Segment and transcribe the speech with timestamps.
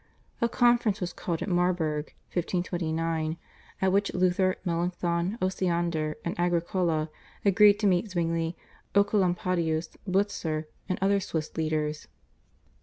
[0.41, 3.37] A conference was called at Marburg (1529),
[3.83, 7.11] at which Luther, Melanchthon, Osiander, and Agricola
[7.45, 8.57] agreed to meet Zwingli,
[8.95, 12.07] Oecolampadius, Butzer, and the other Swiss leaders.